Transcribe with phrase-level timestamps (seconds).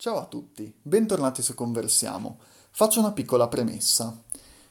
[0.00, 2.38] Ciao a tutti, bentornati su Conversiamo.
[2.70, 4.18] Faccio una piccola premessa.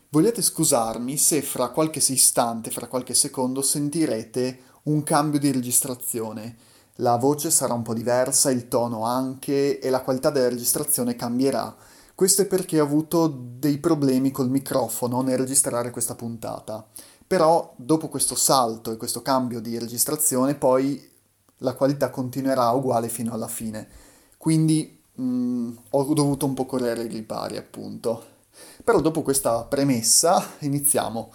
[0.09, 6.57] Vogliate scusarmi se fra qualche istante, fra qualche secondo sentirete un cambio di registrazione.
[6.95, 11.75] La voce sarà un po' diversa, il tono anche e la qualità della registrazione cambierà.
[12.15, 16.83] Questo è perché ho avuto dei problemi col microfono nel registrare questa puntata.
[17.27, 21.07] Però dopo questo salto e questo cambio di registrazione poi
[21.57, 23.87] la qualità continuerà uguale fino alla fine.
[24.35, 28.37] Quindi mh, mm, ho dovuto un po' correre i ripari, appunto.
[28.83, 31.31] Però dopo questa premessa iniziamo.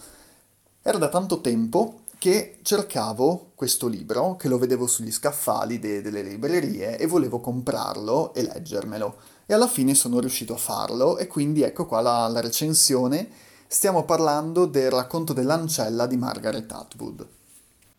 [0.82, 6.22] Era da tanto tempo che cercavo questo libro, che lo vedevo sugli scaffali de- delle
[6.22, 9.16] librerie e volevo comprarlo e leggermelo.
[9.46, 13.28] E alla fine sono riuscito a farlo e quindi ecco qua la, la recensione.
[13.66, 17.26] Stiamo parlando del racconto dell'ancella di Margaret Atwood.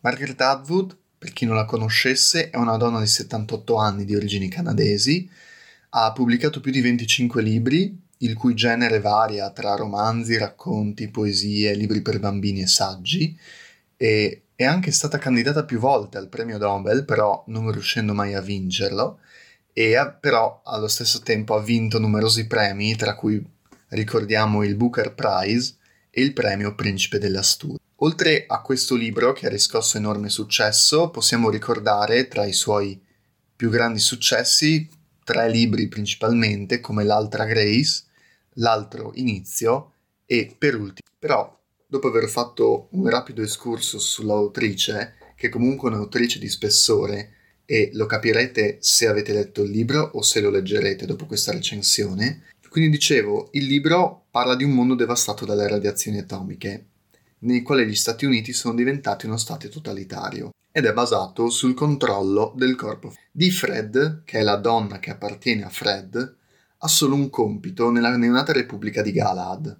[0.00, 4.48] Margaret Atwood, per chi non la conoscesse, è una donna di 78 anni di origini
[4.48, 5.28] canadesi
[5.98, 12.02] ha pubblicato più di 25 libri, il cui genere varia tra romanzi, racconti, poesie, libri
[12.02, 13.34] per bambini e saggi,
[13.96, 18.42] e è anche stata candidata più volte al premio Nobel, però non riuscendo mai a
[18.42, 19.20] vincerlo,
[19.72, 23.42] e ha, però allo stesso tempo ha vinto numerosi premi, tra cui
[23.88, 25.76] ricordiamo il Booker Prize
[26.10, 27.78] e il premio Principe della Studia.
[28.00, 33.00] Oltre a questo libro che ha riscosso enorme successo, possiamo ricordare tra i suoi
[33.56, 34.95] più grandi successi
[35.26, 38.04] tre libri principalmente, come L'altra Grace,
[38.58, 41.08] L'altro Inizio e per ultimo.
[41.18, 47.32] Però, dopo aver fatto un rapido escurso sull'autrice, che comunque è un'autrice di spessore,
[47.64, 52.44] e lo capirete se avete letto il libro o se lo leggerete dopo questa recensione.
[52.68, 56.84] Quindi dicevo, il libro parla di un mondo devastato dalle radiazioni atomiche,
[57.40, 62.52] nei quali gli Stati Uniti sono diventati uno Stato totalitario ed è basato sul controllo
[62.56, 66.36] del corpo di Fred, che è la donna che appartiene a Fred,
[66.78, 69.74] ha solo un compito nella neonata Repubblica di Galad,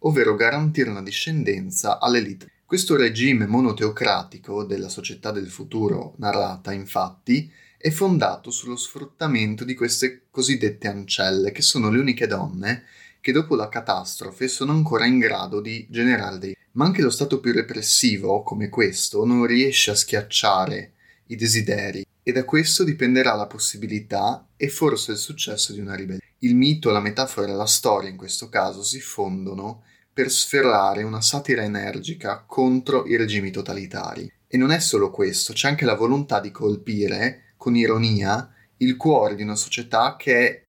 [0.00, 2.50] ovvero garantire una discendenza all'elite.
[2.64, 10.22] Questo regime monoteocratico della società del futuro narrata, infatti, è fondato sullo sfruttamento di queste
[10.30, 12.84] cosiddette ancelle, che sono le uniche donne
[13.20, 17.40] che dopo la catastrofe sono ancora in grado di generare dei ma anche lo stato
[17.40, 20.92] più repressivo, come questo, non riesce a schiacciare
[21.26, 26.34] i desideri e da questo dipenderà la possibilità e forse il successo di una ribellione.
[26.38, 29.82] Il mito, la metafora e la storia in questo caso si fondono
[30.12, 34.30] per sferrare una satira energica contro i regimi totalitari.
[34.46, 39.34] E non è solo questo, c'è anche la volontà di colpire, con ironia, il cuore
[39.34, 40.62] di una società che è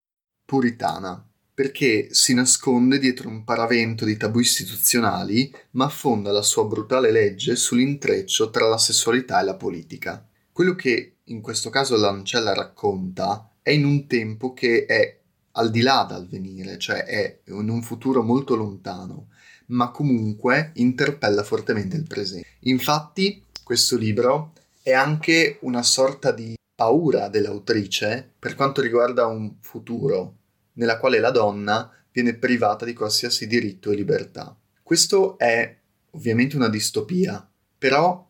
[0.45, 7.12] puritana, perché si nasconde dietro un paravento di tabù istituzionali, ma affonda la sua brutale
[7.12, 10.25] legge sull'intreccio tra la sessualità e la politica.
[10.51, 15.19] Quello che in questo caso l'Ancella racconta è in un tempo che è
[15.53, 19.28] al di là dal venire, cioè è in un futuro molto lontano,
[19.68, 22.47] ma comunque interpella fortemente il presente.
[22.62, 30.38] Infatti, questo libro è anche una sorta di paura dell'autrice per quanto riguarda un futuro
[30.81, 34.58] nella quale la donna viene privata di qualsiasi diritto e libertà.
[34.81, 35.78] Questo è
[36.12, 37.47] ovviamente una distopia,
[37.78, 38.28] però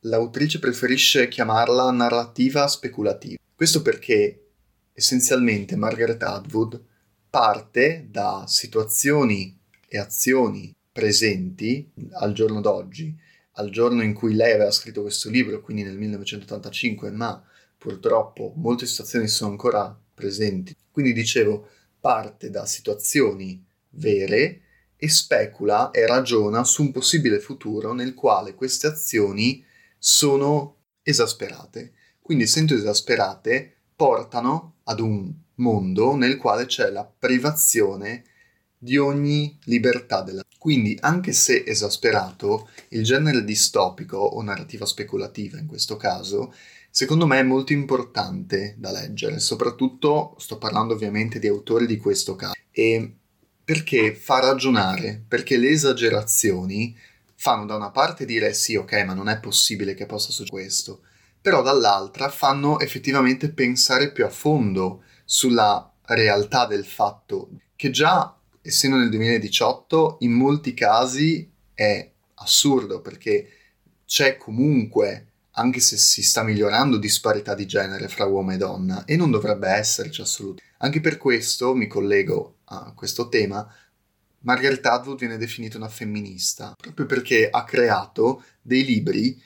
[0.00, 3.36] l'autrice preferisce chiamarla narrativa speculativa.
[3.54, 4.46] Questo perché
[4.94, 6.82] essenzialmente Margaret Atwood
[7.28, 13.14] parte da situazioni e azioni presenti al giorno d'oggi,
[13.52, 17.42] al giorno in cui lei aveva scritto questo libro, quindi nel 1985, ma
[17.76, 20.74] purtroppo molte situazioni sono ancora presenti.
[20.90, 21.68] Quindi dicevo,
[22.02, 24.62] parte da situazioni vere
[24.96, 29.64] e specula e ragiona su un possibile futuro nel quale queste azioni
[29.98, 31.92] sono esasperate.
[32.20, 38.24] Quindi, essendo esasperate, portano ad un mondo nel quale c'è la privazione
[38.76, 45.66] di ogni libertà della quindi anche se esasperato il genere distopico o narrativa speculativa in
[45.66, 46.54] questo caso
[46.92, 52.36] secondo me è molto importante da leggere, soprattutto sto parlando ovviamente di autori di questo
[52.36, 53.14] caso, e
[53.64, 56.94] perché fa ragionare, perché le esagerazioni
[57.34, 61.00] fanno da una parte dire sì, ok, ma non è possibile che possa succedere questo,
[61.40, 68.98] però dall'altra fanno effettivamente pensare più a fondo sulla realtà del fatto che già essendo
[68.98, 73.48] nel 2018 in molti casi è assurdo perché
[74.04, 79.16] c'è comunque anche se si sta migliorando disparità di genere fra uomo e donna e
[79.16, 80.76] non dovrebbe esserci assolutamente.
[80.78, 83.66] Anche per questo mi collego a questo tema.
[84.40, 89.40] Margaret Atwood viene definita una femminista proprio perché ha creato dei libri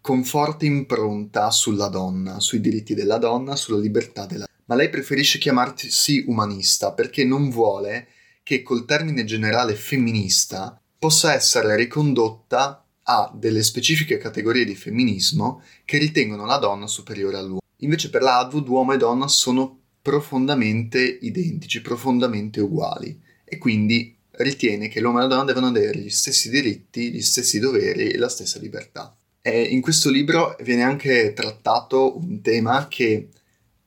[0.00, 5.38] con forte impronta sulla donna, sui diritti della donna, sulla libertà della ma lei preferisce
[5.38, 8.08] chiamarsi umanista perché non vuole
[8.42, 15.98] che col termine generale femminista possa essere ricondotta a delle specifiche categorie di femminismo che
[15.98, 17.60] ritengono la donna superiore all'uomo.
[17.78, 24.88] Invece per la Atwood uomo e donna sono profondamente identici, profondamente uguali e quindi ritiene
[24.88, 28.28] che l'uomo e la donna devono avere gli stessi diritti, gli stessi doveri e la
[28.28, 29.16] stessa libertà.
[29.40, 33.28] E in questo libro viene anche trattato un tema che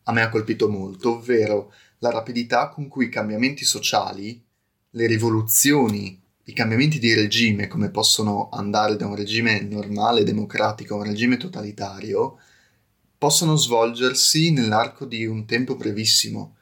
[0.04, 4.44] a me ha colpito molto, ovvero la rapidità con cui i cambiamenti sociali,
[4.92, 6.21] le rivoluzioni,
[6.52, 11.38] i cambiamenti di regime, come possono andare da un regime normale, democratico, a un regime
[11.38, 12.38] totalitario,
[13.18, 16.58] possono svolgersi nell'arco di un tempo brevissimo,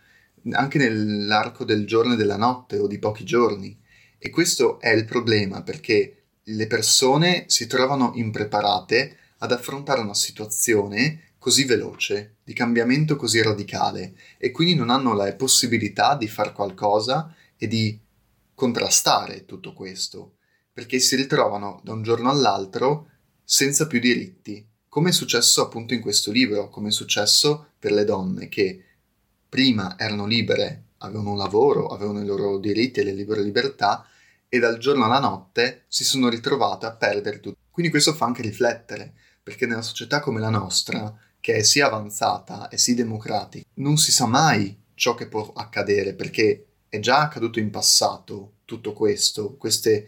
[0.51, 3.75] anche nell'arco del giorno e della notte o di pochi giorni.
[4.19, 11.31] E questo è il problema perché le persone si trovano impreparate ad affrontare una situazione
[11.39, 17.33] così veloce, di cambiamento così radicale e quindi non hanno la possibilità di fare qualcosa
[17.57, 17.99] e di
[18.59, 20.35] contrastare tutto questo,
[20.73, 23.07] perché si ritrovano da un giorno all'altro
[23.41, 28.03] senza più diritti, come è successo appunto in questo libro, come è successo per le
[28.03, 28.83] donne che
[29.47, 34.05] prima erano libere, avevano un lavoro, avevano i loro diritti e le loro libertà
[34.49, 37.59] e dal giorno alla notte si sono ritrovate a perdere tutto.
[37.71, 42.67] Quindi questo fa anche riflettere, perché nella società come la nostra che è sì avanzata
[42.67, 47.59] e sì democratica, non si sa mai ciò che può accadere perché è già accaduto
[47.59, 50.03] in passato tutto questo, questi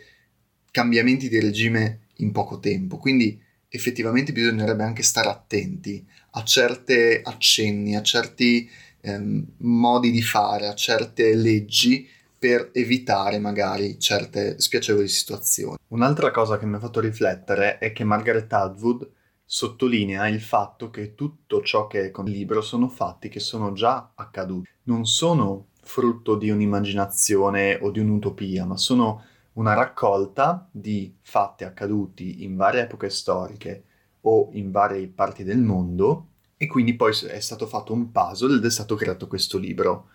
[0.72, 2.98] cambiamenti di regime in poco tempo.
[2.98, 3.40] Quindi
[3.70, 8.70] effettivamente bisognerebbe anche stare attenti a certe accenni, a certi
[9.02, 12.08] ehm, modi di fare, a certe leggi
[12.38, 15.78] per evitare magari certe spiacevoli situazioni.
[15.90, 19.10] Un'altra cosa che mi ha fatto riflettere è che Margaret Atwood
[19.46, 23.74] sottolinea il fatto che tutto ciò che è con il libro sono fatti che sono
[23.74, 29.24] già accaduti, non sono frutto di un'immaginazione o di un'utopia, ma sono
[29.54, 33.84] una raccolta di fatti accaduti in varie epoche storiche
[34.22, 38.66] o in varie parti del mondo e quindi poi è stato fatto un puzzle ed
[38.66, 40.10] è stato creato questo libro.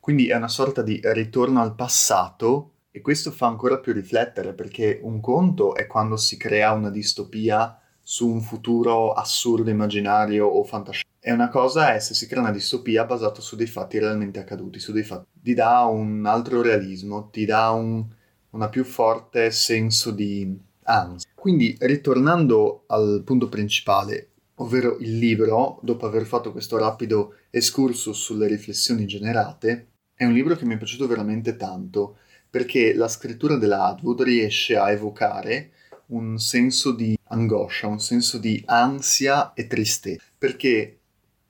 [0.00, 5.00] Quindi è una sorta di ritorno al passato e questo fa ancora più riflettere perché
[5.02, 11.08] un conto è quando si crea una distopia su un futuro assurdo, immaginario o fantascienza.
[11.18, 14.78] E una cosa è se si crea una distopia basata su dei fatti realmente accaduti,
[14.78, 15.26] su dei fatti.
[15.42, 18.06] Ti dà un altro realismo, ti dà un
[18.54, 21.28] una più forte senso di ansia.
[21.34, 28.46] Quindi, ritornando al punto principale, ovvero il libro, dopo aver fatto questo rapido excursus sulle
[28.46, 32.18] riflessioni generate, è un libro che mi è piaciuto veramente tanto,
[32.48, 35.72] perché la scrittura della Atwood riesce a evocare
[36.06, 40.98] un senso di angoscia, un senso di ansia e tristezza, perché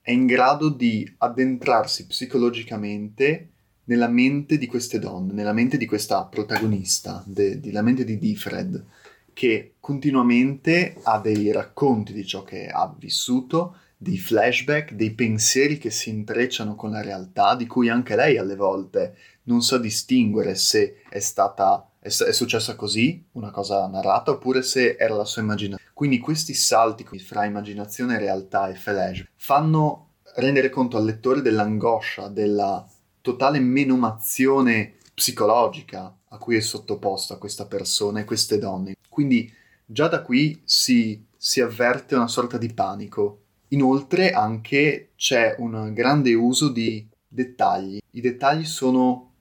[0.01, 3.49] è in grado di addentrarsi psicologicamente
[3.85, 8.85] nella mente di queste donne, nella mente di questa protagonista, de, nella mente di Difred,
[9.33, 15.89] che continuamente ha dei racconti di ciò che ha vissuto, dei flashback, dei pensieri che
[15.89, 21.01] si intrecciano con la realtà, di cui anche lei alle volte non sa distinguere se
[21.09, 25.91] è stata è, è successa così, una cosa narrata, oppure se era la sua immaginazione.
[25.93, 32.85] Quindi questi salti fra immaginazione, realtà e flash fanno rendere conto al lettore dell'angoscia, della
[33.21, 38.95] totale menomazione psicologica a cui è sottoposta questa persona e queste donne.
[39.09, 39.51] Quindi
[39.83, 43.39] già da qui si, si avverte una sorta di panico.
[43.69, 47.99] Inoltre anche c'è un grande uso di dettagli.
[48.11, 49.31] I dettagli sono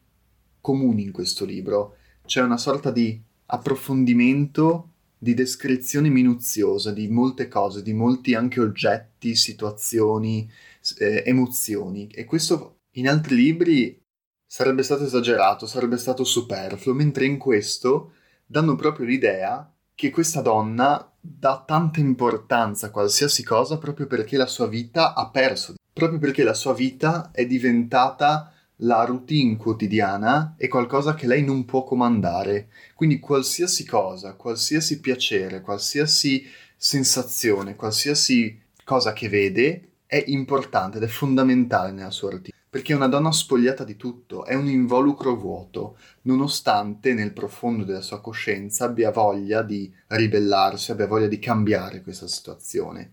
[0.61, 1.97] comuni in questo libro.
[2.27, 4.89] C'è una sorta di approfondimento,
[5.19, 10.51] di descrizione minuziosa di molte cose, di molti anche oggetti, situazioni,
[10.99, 12.09] eh, emozioni.
[12.09, 14.01] E questo in altri libri
[14.47, 18.13] sarebbe stato esagerato, sarebbe stato superfluo, mentre in questo
[18.47, 24.47] danno proprio l'idea che questa donna dà tanta importanza a qualsiasi cosa proprio perché la
[24.47, 30.69] sua vita ha perso, proprio perché la sua vita è diventata la routine quotidiana è
[30.69, 32.69] qualcosa che lei non può comandare.
[32.95, 36.45] Quindi qualsiasi cosa, qualsiasi piacere, qualsiasi
[36.77, 42.97] sensazione, qualsiasi cosa che vede è importante ed è fondamentale nella sua routine perché è
[42.97, 48.87] una donna spogliata di tutto, è un involucro vuoto, nonostante nel profondo della sua coscienza
[48.87, 53.13] abbia voglia di ribellarsi, abbia voglia di cambiare questa situazione.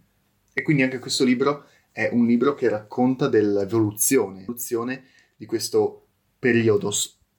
[0.51, 5.03] E quindi anche questo libro è un libro che racconta dell'evoluzione, l'evoluzione
[5.41, 6.05] di questo
[6.37, 6.91] periodo,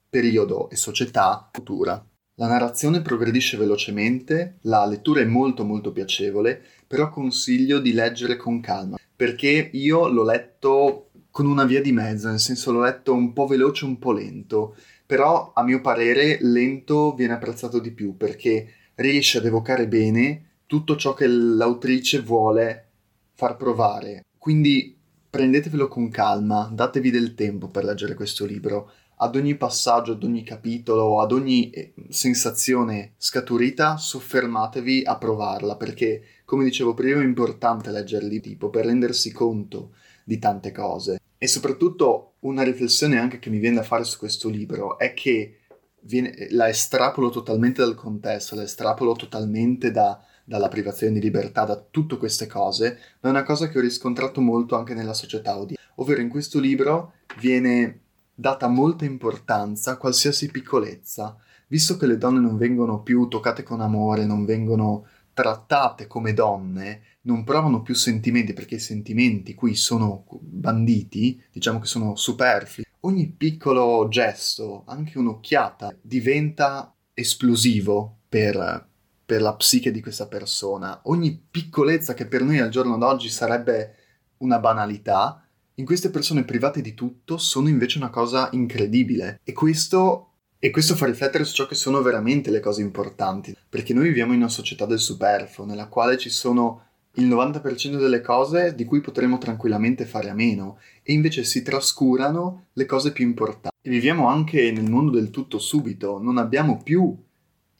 [0.09, 2.05] periodo e società futura.
[2.35, 8.59] La narrazione progredisce velocemente, la lettura è molto molto piacevole, però consiglio di leggere con
[8.59, 13.31] calma, perché io l'ho letto con una via di mezzo, nel senso l'ho letto un
[13.31, 18.67] po' veloce, un po' lento, però a mio parere lento viene apprezzato di più perché
[18.95, 22.89] riesce ad evocare bene tutto ciò che l'autrice vuole
[23.33, 24.25] far provare.
[24.37, 24.97] Quindi
[25.33, 28.91] prendetevelo con calma, datevi del tempo per leggere questo libro.
[29.15, 36.21] Ad ogni passaggio, ad ogni capitolo, ad ogni eh, sensazione scaturita, soffermatevi a provarla, perché,
[36.45, 41.19] come dicevo prima, è importante leggerli tipo per rendersi conto di tante cose.
[41.35, 45.61] E soprattutto una riflessione anche che mi viene da fare su questo libro è che
[46.01, 51.81] viene, la estrapolo totalmente dal contesto, la estrapolo totalmente da, dalla privazione di libertà, da
[51.89, 55.83] tutte queste cose, ma è una cosa che ho riscontrato molto anche nella società odierna.
[55.95, 57.99] Ovvero in questo libro viene
[58.33, 63.81] data molta importanza a qualsiasi piccolezza, visto che le donne non vengono più toccate con
[63.81, 70.25] amore, non vengono trattate come donne, non provano più sentimenti perché i sentimenti qui sono
[70.41, 72.85] banditi, diciamo che sono superflui.
[73.01, 78.87] Ogni piccolo gesto, anche un'occhiata, diventa esplosivo per,
[79.25, 81.01] per la psiche di questa persona.
[81.03, 83.95] Ogni piccolezza che per noi al giorno d'oggi sarebbe
[84.37, 85.43] una banalità,
[85.75, 89.39] in queste persone private di tutto sono invece una cosa incredibile.
[89.43, 93.55] E questo, e questo fa riflettere su ciò che sono veramente le cose importanti.
[93.69, 98.21] Perché noi viviamo in una società del superfluo, nella quale ci sono il 90% delle
[98.21, 103.25] cose di cui potremmo tranquillamente fare a meno, e invece si trascurano le cose più
[103.25, 103.75] importanti.
[103.81, 107.15] E viviamo anche nel mondo del tutto subito, non abbiamo più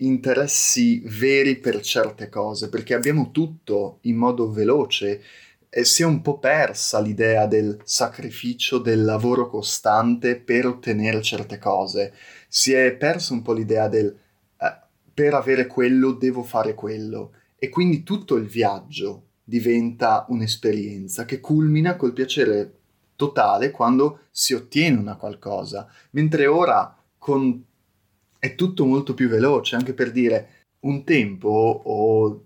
[0.05, 5.21] interessi veri per certe cose, perché abbiamo tutto in modo veloce
[5.69, 11.57] e si è un po' persa l'idea del sacrificio del lavoro costante per ottenere certe
[11.57, 12.13] cose.
[12.47, 14.15] Si è persa un po' l'idea del
[14.57, 14.79] eh,
[15.13, 17.31] per avere quello devo fare quello.
[17.57, 22.73] E quindi tutto il viaggio diventa un'esperienza che culmina col piacere
[23.15, 25.87] totale quando si ottiene una qualcosa.
[26.11, 27.63] Mentre ora con
[28.43, 32.43] è tutto molto più veloce, anche per dire un tempo o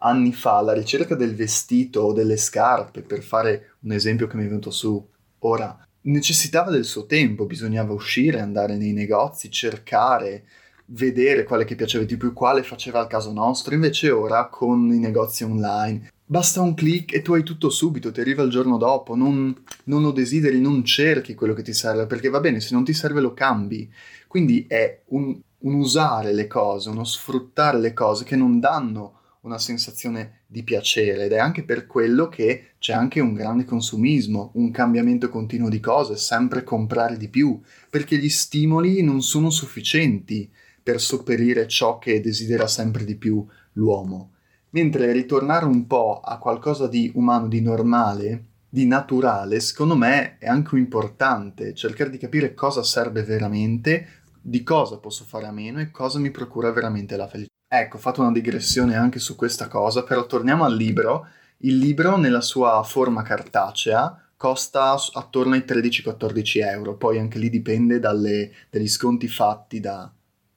[0.00, 4.44] anni fa la ricerca del vestito o delle scarpe, per fare un esempio che mi
[4.44, 5.02] è venuto su
[5.38, 10.44] ora, necessitava del suo tempo, bisognava uscire, andare nei negozi, cercare,
[10.88, 14.98] vedere quale che piaceva di più, quale faceva al caso nostro, invece ora con i
[14.98, 19.14] negozi online basta un clic e tu hai tutto subito, ti arriva il giorno dopo,
[19.14, 22.84] non, non, lo desideri, non cerchi quello che ti serve, perché va bene, se non
[22.84, 23.92] ti serve lo cambi.
[24.26, 29.58] Quindi è un, un usare le cose, uno sfruttare le cose che non danno una
[29.58, 34.70] sensazione di piacere ed è anche per quello che c'è anche un grande consumismo, un
[34.70, 37.60] cambiamento continuo di cose, sempre comprare di più,
[37.90, 40.50] perché gli stimoli non sono sufficienti
[40.82, 44.30] per sopperire ciò che desidera sempre di più l'uomo.
[44.74, 50.46] Mentre ritornare un po' a qualcosa di umano, di normale, di naturale, secondo me è
[50.46, 55.90] anche importante cercare di capire cosa serve veramente, di cosa posso fare a meno e
[55.90, 57.52] cosa mi procura veramente la felicità.
[57.68, 61.26] Ecco, ho fatto una digressione anche su questa cosa, però torniamo al libro.
[61.58, 67.98] Il libro nella sua forma cartacea costa attorno ai 13-14 euro, poi anche lì dipende
[67.98, 70.10] dalle, dagli sconti fatti da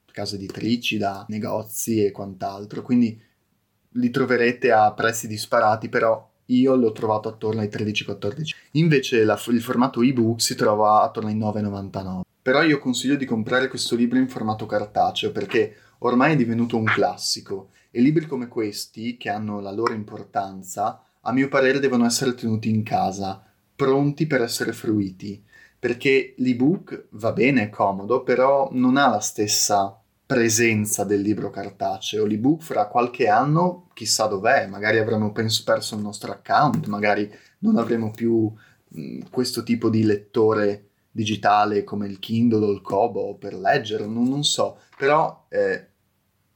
[0.09, 3.21] case editrici, da negozi e quant'altro, quindi
[3.95, 8.55] li troverete a prezzi disparati, però io l'ho trovato attorno ai 13-14.
[8.71, 12.21] Invece la, il formato ebook si trova attorno ai 9,99.
[12.41, 16.83] Però io consiglio di comprare questo libro in formato cartaceo perché ormai è divenuto un
[16.83, 22.35] classico e libri come questi, che hanno la loro importanza, a mio parere devono essere
[22.35, 23.41] tenuti in casa,
[23.75, 25.41] pronti per essere fruiti,
[25.79, 32.25] perché l'ebook va bene, è comodo, però non ha la stessa presenza del libro cartaceo.
[32.25, 37.77] L'ebook fra qualche anno chissà dov'è, magari avremo penso, perso il nostro account, magari non
[37.77, 38.51] avremo più
[38.87, 44.27] mh, questo tipo di lettore digitale come il Kindle o il Kobo per leggere, non,
[44.27, 45.87] non so, però eh,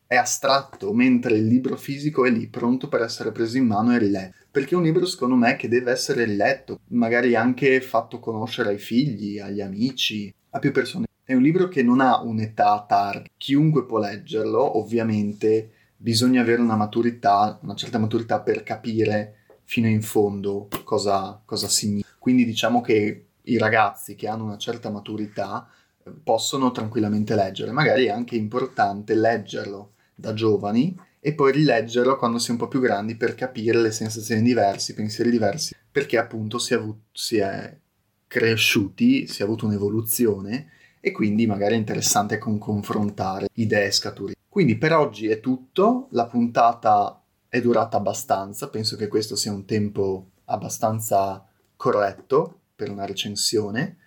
[0.05, 3.99] è astratto, mentre il libro fisico è lì pronto per essere preso in mano e
[3.99, 4.37] riletto.
[4.49, 8.79] Perché è un libro, secondo me, che deve essere riletto, magari anche fatto conoscere ai
[8.79, 11.08] figli, agli amici, a più persone.
[11.29, 16.75] È un libro che non ha un'età target, chiunque può leggerlo, ovviamente bisogna avere una
[16.75, 22.15] maturità, una certa maturità per capire fino in fondo cosa, cosa significa.
[22.17, 25.69] Quindi diciamo che i ragazzi che hanno una certa maturità
[26.03, 27.69] eh, possono tranquillamente leggere.
[27.73, 32.67] Magari è anche importante leggerlo da giovani e poi rileggerlo quando si è un po'
[32.67, 37.01] più grandi per capire le sensazioni diverse, i pensieri diversi, perché appunto si è, avuto,
[37.11, 37.77] si è
[38.25, 44.39] cresciuti, si è avuto un'evoluzione e quindi magari è interessante con confrontare idee scaturite.
[44.49, 49.65] Quindi per oggi è tutto, la puntata è durata abbastanza, penso che questo sia un
[49.65, 53.97] tempo abbastanza corretto per una recensione.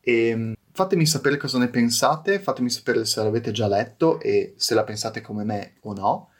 [0.00, 4.74] E mm, fatemi sapere cosa ne pensate, fatemi sapere se l'avete già letto e se
[4.74, 6.30] la pensate come me o no.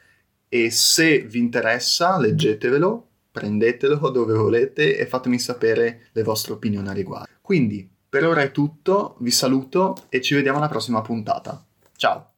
[0.47, 6.93] E se vi interessa, leggetevelo, prendetelo dove volete e fatemi sapere le vostre opinioni a
[6.93, 7.31] riguardo.
[7.41, 11.63] Quindi, per ora è tutto, vi saluto e ci vediamo alla prossima puntata.
[11.95, 12.28] Ciao!